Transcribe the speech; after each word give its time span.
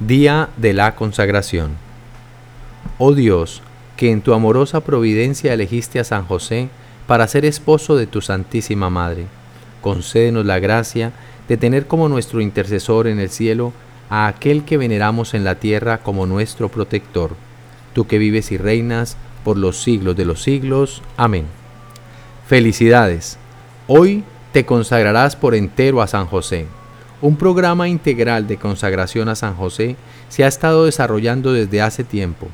Día 0.00 0.50
de 0.56 0.74
la 0.74 0.94
consagración. 0.94 1.72
Oh 2.98 3.14
Dios, 3.14 3.62
que 3.96 4.12
en 4.12 4.20
tu 4.20 4.32
amorosa 4.32 4.78
providencia 4.78 5.52
elegiste 5.52 5.98
a 5.98 6.04
San 6.04 6.24
José 6.24 6.68
para 7.08 7.26
ser 7.26 7.44
esposo 7.44 7.96
de 7.96 8.06
tu 8.06 8.20
Santísima 8.20 8.90
Madre, 8.90 9.26
concédenos 9.80 10.46
la 10.46 10.60
gracia 10.60 11.10
de 11.48 11.56
tener 11.56 11.88
como 11.88 12.08
nuestro 12.08 12.40
intercesor 12.40 13.08
en 13.08 13.18
el 13.18 13.28
cielo 13.28 13.72
a 14.08 14.28
aquel 14.28 14.64
que 14.64 14.76
veneramos 14.76 15.34
en 15.34 15.42
la 15.42 15.56
tierra 15.56 15.98
como 15.98 16.26
nuestro 16.26 16.68
protector, 16.68 17.32
tú 17.92 18.06
que 18.06 18.18
vives 18.18 18.52
y 18.52 18.56
reinas 18.56 19.16
por 19.42 19.58
los 19.58 19.82
siglos 19.82 20.14
de 20.14 20.26
los 20.26 20.40
siglos. 20.44 21.02
Amén. 21.16 21.46
Felicidades. 22.46 23.36
Hoy 23.88 24.22
te 24.52 24.64
consagrarás 24.64 25.34
por 25.34 25.56
entero 25.56 26.02
a 26.02 26.06
San 26.06 26.26
José 26.26 26.68
un 27.20 27.36
programa 27.36 27.88
integral 27.88 28.46
de 28.46 28.58
consagración 28.58 29.28
a 29.28 29.34
San 29.34 29.54
José 29.56 29.96
se 30.28 30.44
ha 30.44 30.48
estado 30.48 30.84
desarrollando 30.84 31.52
desde 31.52 31.82
hace 31.82 32.04
tiempo. 32.04 32.48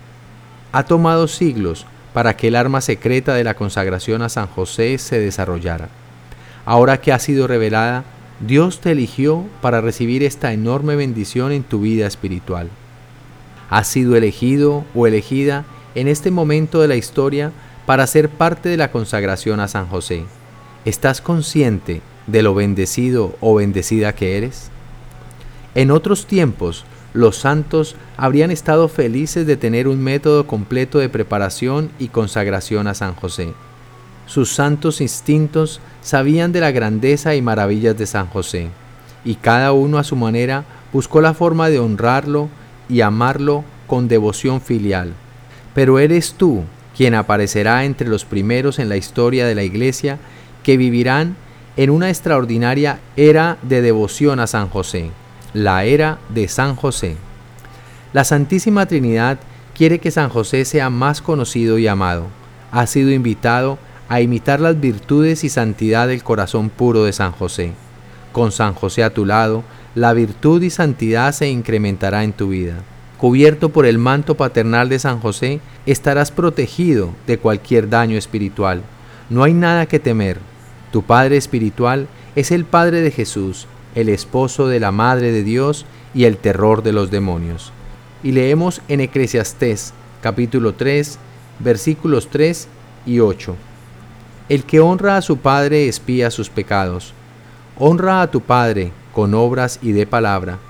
Ha 0.72 0.84
tomado 0.84 1.28
siglos 1.28 1.86
para 2.14 2.36
que 2.36 2.48
el 2.48 2.56
arma 2.56 2.80
secreta 2.80 3.34
de 3.34 3.44
la 3.44 3.54
consagración 3.54 4.22
a 4.22 4.28
San 4.28 4.46
José 4.46 4.96
se 4.98 5.20
desarrollara. 5.20 5.88
Ahora 6.64 7.00
que 7.00 7.12
ha 7.12 7.18
sido 7.18 7.46
revelada, 7.46 8.04
Dios 8.40 8.80
te 8.80 8.92
eligió 8.92 9.44
para 9.60 9.80
recibir 9.80 10.22
esta 10.22 10.52
enorme 10.52 10.96
bendición 10.96 11.52
en 11.52 11.62
tu 11.62 11.80
vida 11.80 12.06
espiritual. 12.06 12.70
Has 13.68 13.88
sido 13.88 14.16
elegido 14.16 14.84
o 14.94 15.06
elegida 15.06 15.64
en 15.94 16.08
este 16.08 16.30
momento 16.30 16.80
de 16.80 16.88
la 16.88 16.96
historia 16.96 17.52
para 17.84 18.06
ser 18.06 18.30
parte 18.30 18.70
de 18.70 18.76
la 18.76 18.90
consagración 18.90 19.60
a 19.60 19.68
San 19.68 19.88
José. 19.88 20.24
¿Estás 20.84 21.20
consciente 21.20 22.00
de 22.26 22.42
lo 22.42 22.54
bendecido 22.54 23.36
o 23.40 23.54
bendecida 23.54 24.14
que 24.14 24.36
eres? 24.36 24.70
En 25.74 25.90
otros 25.90 26.26
tiempos, 26.26 26.84
los 27.12 27.36
santos 27.36 27.96
habrían 28.16 28.50
estado 28.50 28.88
felices 28.88 29.46
de 29.46 29.56
tener 29.56 29.86
un 29.88 30.02
método 30.02 30.46
completo 30.46 30.98
de 30.98 31.08
preparación 31.08 31.90
y 31.98 32.08
consagración 32.08 32.86
a 32.86 32.94
San 32.94 33.14
José. 33.14 33.54
Sus 34.26 34.52
santos 34.52 35.00
instintos 35.00 35.80
sabían 36.02 36.52
de 36.52 36.60
la 36.60 36.72
grandeza 36.72 37.34
y 37.34 37.42
maravillas 37.42 37.96
de 37.96 38.06
San 38.06 38.26
José, 38.26 38.68
y 39.24 39.36
cada 39.36 39.72
uno 39.72 39.98
a 39.98 40.04
su 40.04 40.16
manera 40.16 40.64
buscó 40.92 41.20
la 41.20 41.34
forma 41.34 41.68
de 41.68 41.78
honrarlo 41.78 42.48
y 42.88 43.00
amarlo 43.00 43.64
con 43.86 44.08
devoción 44.08 44.60
filial. 44.60 45.12
Pero 45.74 45.98
eres 45.98 46.34
tú 46.34 46.64
quien 46.96 47.14
aparecerá 47.14 47.84
entre 47.84 48.08
los 48.08 48.24
primeros 48.24 48.78
en 48.78 48.88
la 48.88 48.96
historia 48.96 49.46
de 49.46 49.54
la 49.54 49.62
Iglesia 49.62 50.18
que 50.62 50.76
vivirán 50.76 51.36
en 51.76 51.90
una 51.90 52.08
extraordinaria 52.08 53.00
era 53.16 53.58
de 53.62 53.82
devoción 53.82 54.38
a 54.38 54.46
San 54.46 54.68
José, 54.68 55.10
la 55.52 55.84
era 55.84 56.18
de 56.28 56.46
San 56.48 56.76
José. 56.76 57.16
La 58.12 58.24
Santísima 58.24 58.86
Trinidad 58.86 59.38
quiere 59.74 59.98
que 59.98 60.12
San 60.12 60.28
José 60.28 60.64
sea 60.64 60.88
más 60.88 61.20
conocido 61.20 61.78
y 61.78 61.88
amado. 61.88 62.26
Ha 62.70 62.86
sido 62.86 63.10
invitado 63.10 63.78
a 64.08 64.20
imitar 64.20 64.60
las 64.60 64.78
virtudes 64.78 65.42
y 65.42 65.48
santidad 65.48 66.06
del 66.06 66.22
corazón 66.22 66.70
puro 66.70 67.04
de 67.04 67.12
San 67.12 67.32
José. 67.32 67.72
Con 68.32 68.52
San 68.52 68.74
José 68.74 69.02
a 69.02 69.10
tu 69.10 69.26
lado, 69.26 69.64
la 69.96 70.12
virtud 70.12 70.62
y 70.62 70.70
santidad 70.70 71.32
se 71.32 71.48
incrementará 71.48 72.22
en 72.22 72.32
tu 72.32 72.50
vida. 72.50 72.76
Cubierto 73.18 73.70
por 73.70 73.86
el 73.86 73.98
manto 73.98 74.36
paternal 74.36 74.88
de 74.88 74.98
San 74.98 75.18
José, 75.20 75.60
estarás 75.86 76.30
protegido 76.30 77.10
de 77.26 77.38
cualquier 77.38 77.88
daño 77.88 78.16
espiritual. 78.16 78.82
No 79.30 79.42
hay 79.42 79.54
nada 79.54 79.86
que 79.86 79.98
temer, 79.98 80.38
tu 80.94 81.02
Padre 81.02 81.36
espiritual 81.36 82.06
es 82.36 82.52
el 82.52 82.64
Padre 82.64 83.00
de 83.00 83.10
Jesús, 83.10 83.66
el 83.96 84.08
esposo 84.08 84.68
de 84.68 84.78
la 84.78 84.92
Madre 84.92 85.32
de 85.32 85.42
Dios 85.42 85.86
y 86.14 86.22
el 86.22 86.36
terror 86.36 86.84
de 86.84 86.92
los 86.92 87.10
demonios. 87.10 87.72
Y 88.22 88.30
leemos 88.30 88.80
en 88.86 89.00
Eclesiastés 89.00 89.92
capítulo 90.20 90.74
3 90.74 91.18
versículos 91.58 92.28
3 92.30 92.68
y 93.06 93.18
8. 93.18 93.56
El 94.48 94.62
que 94.62 94.78
honra 94.78 95.16
a 95.16 95.22
su 95.22 95.38
Padre 95.38 95.88
espía 95.88 96.30
sus 96.30 96.48
pecados. 96.48 97.12
Honra 97.76 98.22
a 98.22 98.30
tu 98.30 98.40
Padre 98.40 98.92
con 99.12 99.34
obras 99.34 99.80
y 99.82 99.90
de 99.90 100.06
palabra, 100.06 100.60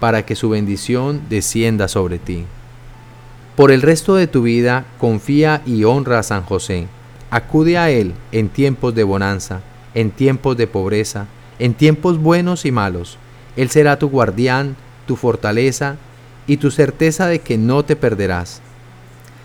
para 0.00 0.24
que 0.24 0.34
su 0.34 0.48
bendición 0.48 1.20
descienda 1.28 1.88
sobre 1.88 2.18
ti. 2.18 2.46
Por 3.54 3.70
el 3.70 3.82
resto 3.82 4.14
de 4.14 4.28
tu 4.28 4.40
vida 4.40 4.86
confía 4.96 5.60
y 5.66 5.84
honra 5.84 6.20
a 6.20 6.22
San 6.22 6.42
José 6.42 6.88
Acude 7.30 7.76
a 7.76 7.90
Él 7.90 8.14
en 8.32 8.48
tiempos 8.48 8.94
de 8.94 9.04
bonanza, 9.04 9.60
en 9.94 10.10
tiempos 10.10 10.56
de 10.56 10.66
pobreza, 10.66 11.26
en 11.58 11.74
tiempos 11.74 12.18
buenos 12.18 12.64
y 12.64 12.72
malos. 12.72 13.18
Él 13.56 13.68
será 13.68 13.98
tu 13.98 14.08
guardián, 14.08 14.76
tu 15.06 15.16
fortaleza 15.16 15.96
y 16.46 16.56
tu 16.56 16.70
certeza 16.70 17.26
de 17.26 17.40
que 17.40 17.58
no 17.58 17.84
te 17.84 17.96
perderás. 17.96 18.62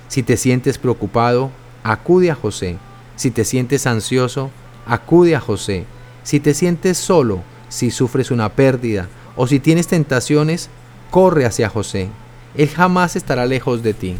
Si 0.07 0.23
te 0.23 0.37
sientes 0.37 0.77
preocupado, 0.77 1.51
acude 1.83 2.31
a 2.31 2.35
José. 2.35 2.77
Si 3.15 3.31
te 3.31 3.43
sientes 3.43 3.85
ansioso, 3.85 4.49
acude 4.85 5.35
a 5.35 5.39
José. 5.39 5.85
Si 6.23 6.39
te 6.39 6.53
sientes 6.53 6.97
solo, 6.97 7.41
si 7.67 7.91
sufres 7.91 8.31
una 8.31 8.49
pérdida 8.49 9.07
o 9.35 9.47
si 9.47 9.59
tienes 9.59 9.87
tentaciones, 9.87 10.69
corre 11.11 11.45
hacia 11.45 11.67
José. 11.67 12.09
Él 12.55 12.69
jamás 12.69 13.15
estará 13.15 13.45
lejos 13.45 13.83
de 13.83 13.93
ti. 13.93 14.17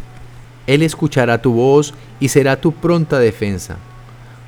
Él 0.66 0.82
escuchará 0.82 1.42
tu 1.42 1.52
voz 1.52 1.94
y 2.20 2.28
será 2.28 2.60
tu 2.60 2.72
pronta 2.72 3.18
defensa. 3.18 3.76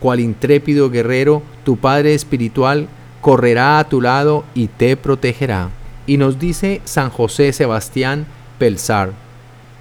Cual 0.01 0.21
intrépido 0.21 0.91
guerrero, 0.91 1.43
tu 1.65 1.77
Padre 1.77 2.15
espiritual 2.15 2.89
correrá 3.21 3.79
a 3.79 3.89
tu 3.89 4.01
lado 4.01 4.45
y 4.55 4.69
te 4.69 4.97
protegerá. 4.97 5.71
Y 6.07 6.17
nos 6.17 6.39
dice 6.39 6.81
San 6.85 7.11
José 7.11 7.53
Sebastián 7.53 8.27
Pelsar, 8.59 9.13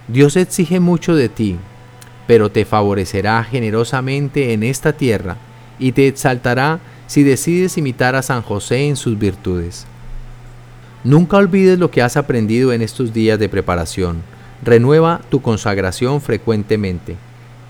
Dios 0.08 0.36
exige 0.36 0.80
mucho 0.80 1.16
de 1.16 1.30
ti, 1.30 1.58
pero 2.28 2.52
te 2.52 2.66
favorecerá 2.66 3.44
generosamente 3.44 4.54
en 4.54 4.64
esta 4.64 4.94
tierra 4.94 5.38
y 5.80 5.92
te 5.92 6.08
exaltará 6.08 6.80
si 7.08 7.24
decides 7.24 7.78
imitar 7.78 8.16
a 8.16 8.22
San 8.22 8.42
José 8.42 8.88
en 8.88 8.96
sus 8.96 9.18
virtudes. 9.18 9.86
Nunca 11.04 11.38
olvides 11.38 11.78
lo 11.78 11.92
que 11.92 12.02
has 12.02 12.18
aprendido 12.18 12.74
en 12.74 12.82
estos 12.82 13.14
días 13.14 13.38
de 13.38 13.48
preparación 13.48 14.35
Renueva 14.64 15.22
tu 15.30 15.42
consagración 15.42 16.22
frecuentemente. 16.22 17.18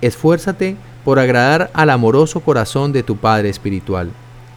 Esfuérzate 0.02 0.76
por 1.04 1.20
agradar 1.20 1.70
al 1.74 1.90
amoroso 1.90 2.40
corazón 2.40 2.92
de 2.92 3.04
tu 3.04 3.18
Padre 3.18 3.50
Espiritual. 3.50 4.12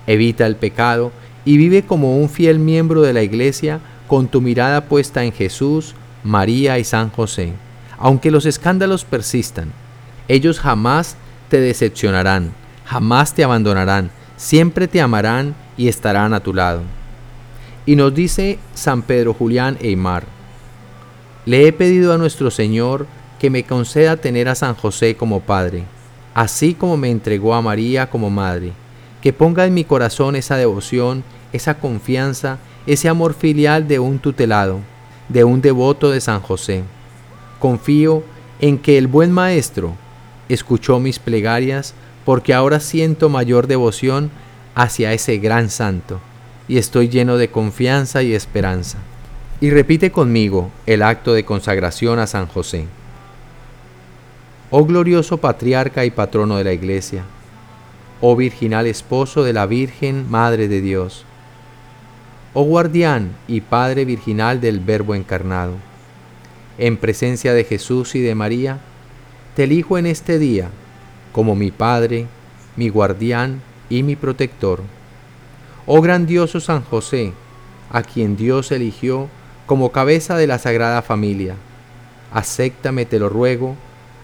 Evita 0.07 0.47
el 0.47 0.57
pecado 0.57 1.13
y 1.45 1.57
vive 1.57 1.83
como 1.83 2.17
un 2.17 2.29
fiel 2.29 2.59
miembro 2.59 3.03
de 3.03 3.13
la 3.13 3.23
Iglesia 3.23 3.81
con 4.07 4.29
tu 4.29 4.41
mirada 4.41 4.85
puesta 4.85 5.25
en 5.25 5.33
Jesús, 5.33 5.95
María 6.25 6.79
y 6.79 6.85
San 6.85 7.11
José. 7.11 7.53
Aunque 7.99 8.31
los 8.31 8.47
escándalos 8.47 9.05
persistan, 9.05 9.73
ellos 10.29 10.61
jamás 10.61 11.17
te 11.49 11.61
decepcionarán, 11.61 12.53
jamás 12.85 13.35
te 13.35 13.45
abandonarán, 13.45 14.11
siempre 14.37 14.89
te 14.89 15.01
amarán 15.01 15.55
y 15.77 15.89
estarán 15.89 16.35
a 16.35 16.41
tu 16.41 16.55
lado. 16.55 16.83
Y 17.87 17.97
nos 17.97 18.15
dice 18.15 18.59
San 18.75 19.03
Pedro 19.03 19.35
Julián 19.35 19.79
Eymar, 19.81 20.25
le 21.49 21.67
he 21.67 21.73
pedido 21.73 22.13
a 22.13 22.19
nuestro 22.19 22.51
Señor 22.51 23.07
que 23.41 23.49
me 23.49 23.63
conceda 23.63 24.19
tener 24.19 24.51
a 24.51 24.55
San 24.55 24.75
José 24.75 25.17
como 25.17 25.41
Padre, 25.41 25.85
así 26.35 26.75
como 26.75 26.99
me 26.99 27.11
entregó 27.11 27.55
a 27.55 27.63
María 27.63 28.11
como 28.11 28.29
Madre, 28.29 28.73
que 29.23 29.33
ponga 29.33 29.65
en 29.65 29.73
mi 29.73 29.83
corazón 29.83 30.37
esa 30.37 30.59
devoción, 30.59 31.25
esa 31.55 31.79
confianza, 31.79 32.59
ese 32.87 33.09
amor 33.09 33.33
filial 33.33 33.89
de 33.89 33.99
un 33.99 34.19
tutelado, 34.19 34.81
de 35.31 35.43
un 35.45 35.63
devoto 35.63 36.11
de 36.11 36.21
San 36.21 36.43
José. 36.43 36.83
Confío 37.61 38.25
en 38.61 38.77
que 38.77 38.99
el 38.99 39.07
buen 39.07 39.33
Maestro 39.33 39.95
escuchó 40.51 40.99
mis 40.99 41.19
plegarias 41.19 41.95
porque 42.27 42.53
ahora 42.53 42.79
siento 42.79 43.31
mayor 43.31 43.69
devoción 43.69 44.31
hacia 44.75 45.15
ese 45.15 45.39
gran 45.39 45.71
santo 45.71 46.21
y 46.69 46.77
estoy 46.77 47.09
lleno 47.09 47.39
de 47.39 47.49
confianza 47.49 48.23
y 48.23 48.35
esperanza 48.35 48.99
y 49.61 49.71
repite 49.71 50.13
conmigo 50.13 50.71
el 50.87 51.03
acto 51.03 51.33
de 51.35 51.45
consagración 51.45 52.19
a 52.19 52.27
San 52.27 52.47
José. 52.47 52.87
Oh 54.71 54.85
glorioso 54.85 55.39
patriarca 55.39 56.05
y 56.05 56.11
patrono 56.11 56.57
de 56.57 56.65
la 56.65 56.73
Iglesia, 56.73 57.25
oh 58.21 58.37
virginal 58.37 58.87
esposo 58.87 59.43
de 59.43 59.53
la 59.53 59.67
Virgen 59.67 60.31
Madre 60.31 60.69
de 60.69 60.81
Dios, 60.81 61.25
oh 62.55 62.63
guardián 62.63 63.33
y 63.49 63.61
Padre 63.63 64.05
virginal 64.05 64.61
del 64.61 64.81
Verbo 64.81 65.15
encarnado, 65.15 65.75
en 66.77 66.97
presencia 66.97 67.53
de 67.53 67.65
Jesús 67.65 68.15
y 68.15 68.21
de 68.21 68.35
María, 68.35 68.79
te 69.57 69.65
elijo 69.65 69.99
en 69.99 70.07
este 70.07 70.39
día 70.39 70.69
como 71.33 71.57
mi 71.57 71.71
Padre, 71.71 72.27
mi 72.77 72.91
guardián 72.91 73.61
y 73.91 74.03
mi 74.03 74.15
protector. 74.15 74.83
Oh 75.87 76.01
grandioso 76.01 76.61
San 76.61 76.83
José, 76.83 77.33
a 77.91 78.03
quien 78.03 78.37
Dios 78.37 78.71
eligió 78.71 79.29
como 79.69 79.93
cabeza 79.93 80.39
de 80.39 80.47
la 80.47 80.59
Sagrada 80.59 81.03
Familia. 81.03 81.55
Acéptame, 82.33 83.05
te 83.05 83.19
lo 83.19 83.29
ruego, 83.29 83.77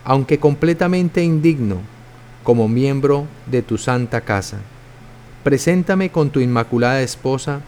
aunque 0.02 0.38
completamente 0.38 1.22
indigno, 1.22 1.82
como 2.42 2.66
miembro 2.66 3.26
de 3.44 3.60
tu 3.60 3.76
santa 3.76 4.22
casa. 4.22 4.60
Preséntame 5.42 6.08
con 6.08 6.30
tu 6.30 6.40
inmaculada 6.40 7.02
esposa 7.02 7.60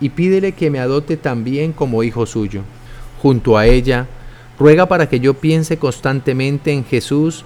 y 0.00 0.10
pídele 0.10 0.52
que 0.52 0.70
me 0.70 0.78
adopte 0.78 1.16
también 1.16 1.72
como 1.72 2.04
hijo 2.04 2.26
suyo. 2.26 2.62
junto 3.20 3.58
a 3.58 3.66
ella, 3.66 4.06
ruega 4.56 4.86
para 4.86 5.08
que 5.08 5.18
yo 5.18 5.34
piense 5.34 5.78
constantemente 5.78 6.70
en 6.70 6.84
Jesús 6.84 7.44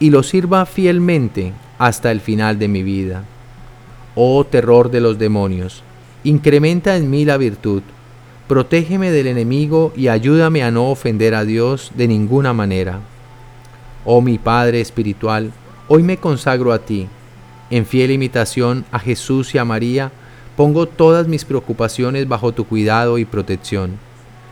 y 0.00 0.10
lo 0.10 0.24
sirva 0.24 0.66
fielmente 0.66 1.52
hasta 1.78 2.10
el 2.10 2.20
final 2.20 2.58
de 2.58 2.66
mi 2.66 2.82
vida. 2.82 3.22
Oh 4.16 4.44
terror 4.44 4.90
de 4.90 5.00
los 5.00 5.16
demonios, 5.16 5.84
incrementa 6.24 6.96
en 6.96 7.08
mí 7.08 7.24
la 7.24 7.36
virtud, 7.36 7.82
protégeme 8.52 9.10
del 9.10 9.28
enemigo 9.28 9.94
y 9.96 10.08
ayúdame 10.08 10.62
a 10.62 10.70
no 10.70 10.90
ofender 10.90 11.34
a 11.34 11.46
Dios 11.46 11.90
de 11.94 12.06
ninguna 12.06 12.52
manera. 12.52 13.00
Oh 14.04 14.20
mi 14.20 14.36
Padre 14.36 14.82
Espiritual, 14.82 15.52
hoy 15.88 16.02
me 16.02 16.18
consagro 16.18 16.74
a 16.74 16.80
ti. 16.80 17.08
En 17.70 17.86
fiel 17.86 18.10
imitación 18.10 18.84
a 18.92 18.98
Jesús 18.98 19.54
y 19.54 19.58
a 19.58 19.64
María, 19.64 20.12
pongo 20.54 20.84
todas 20.84 21.28
mis 21.28 21.46
preocupaciones 21.46 22.28
bajo 22.28 22.52
tu 22.52 22.66
cuidado 22.66 23.16
y 23.16 23.24
protección. 23.24 23.92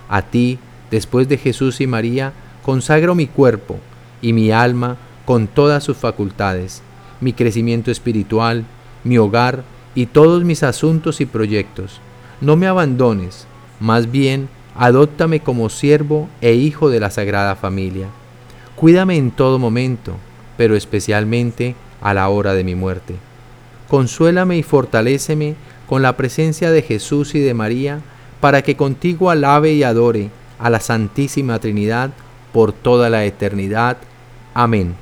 A 0.09 0.23
ti, 0.23 0.59
después 0.91 1.29
de 1.29 1.37
Jesús 1.37 1.83
y 1.83 1.87
María, 1.87 2.33
consagro 2.63 3.15
mi 3.15 3.27
cuerpo 3.27 3.77
y 4.23 4.33
mi 4.33 4.51
alma 4.51 4.97
con 5.27 5.47
todas 5.47 5.85
sus 5.85 5.99
facultades, 5.99 6.81
mi 7.21 7.35
crecimiento 7.35 7.91
espiritual, 7.91 8.65
mi 9.05 9.19
hogar 9.19 9.63
y 9.95 10.07
todos 10.07 10.43
mis 10.43 10.63
asuntos 10.63 11.21
y 11.21 11.27
proyectos. 11.27 12.01
No 12.41 12.57
me 12.57 12.67
abandones, 12.67 13.47
más 13.81 14.11
bien, 14.11 14.49
adóptame 14.77 15.41
como 15.41 15.71
siervo 15.71 16.29
e 16.41 16.53
hijo 16.53 16.91
de 16.91 17.01
la 17.01 17.11
Sagrada 17.11 17.57
Familia. 17.57 18.09
Cuídame 18.77 19.17
en 19.17 19.31
todo 19.31 19.59
momento, 19.59 20.17
pero 20.57 20.77
especialmente 20.77 21.75
a 22.01 22.15
la 22.15 22.29
hora 22.29 22.55
de 22.55 22.65
mi 22.65 22.75
muerte. 22.75 23.17
Consuélame 23.89 24.59
y 24.59 24.63
fortaléceme 24.63 25.55
con 25.89 26.03
la 26.03 26.17
presencia 26.17 26.71
de 26.71 26.83
Jesús 26.83 27.35
y 27.35 27.41
de 27.41 27.55
María, 27.55 28.01
para 28.41 28.63
que 28.63 28.77
contigo 28.77 29.31
alabe 29.31 29.73
y 29.73 29.83
adore 29.83 30.31
a 30.59 30.71
la 30.71 30.81
Santísima 30.81 31.59
Trinidad 31.59 32.11
por 32.53 32.73
toda 32.73 33.11
la 33.11 33.25
eternidad. 33.25 33.97
Amén. 34.55 34.95